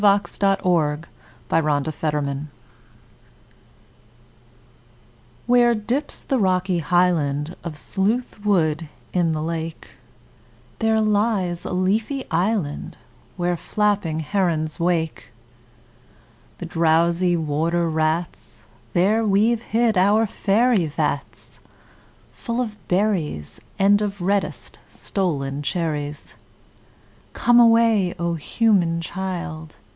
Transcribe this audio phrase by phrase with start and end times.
[0.01, 0.07] U V.
[0.39, 1.03] W X.
[1.51, 2.47] Y Z The Stolen Child
[5.45, 9.91] WHERE dips the rocky highland Of Sleuth Wood in the lake,
[10.79, 12.97] There lies a leafy island
[13.37, 15.27] Where flapping herons wake
[16.57, 18.63] The drowsy water rats;
[18.93, 21.59] There we've hid our faery vats,
[22.33, 26.37] Full of berrys And of reddest stolen cherries.
[27.33, 29.75] Come away, O human child!